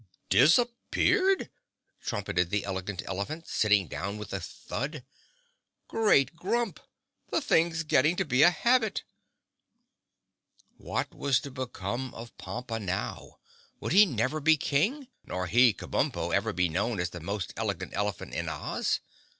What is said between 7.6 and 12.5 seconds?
getting to be a habit!" What was to become of